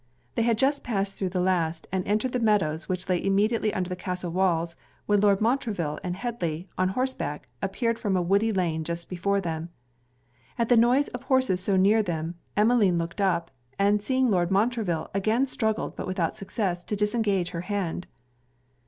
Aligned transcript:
They 0.33 0.41
had 0.41 0.57
just 0.57 0.83
passed 0.83 1.15
through 1.15 1.29
the 1.29 1.39
last, 1.39 1.85
and 1.91 2.03
entered 2.07 2.31
the 2.31 2.39
meadows 2.39 2.89
which 2.89 3.07
lay 3.07 3.23
immediately 3.23 3.71
under 3.71 3.87
the 3.87 3.95
castle 3.95 4.31
walls, 4.31 4.75
when 5.05 5.19
Lord 5.19 5.39
Montreville 5.41 5.99
and 6.03 6.15
Headly, 6.15 6.67
on 6.75 6.89
horseback, 6.89 7.49
appeared 7.61 7.99
from 7.99 8.17
a 8.17 8.21
woody 8.23 8.51
lane 8.51 8.83
just 8.83 9.09
before 9.11 9.39
them. 9.39 9.69
At 10.57 10.69
the 10.69 10.75
noise 10.75 11.09
of 11.09 11.21
horses 11.25 11.59
so 11.61 11.75
near 11.77 12.01
them, 12.01 12.33
Emmeline 12.57 12.97
looked 12.97 13.21
up, 13.21 13.51
and 13.77 14.01
seeing 14.03 14.31
Lord 14.31 14.49
Montreville, 14.49 15.11
again 15.13 15.45
struggled, 15.45 15.95
but 15.95 16.07
without 16.07 16.35
success, 16.35 16.83
to 16.85 16.95
disengage 16.95 17.51
her 17.51 17.61
hand. 17.61 18.07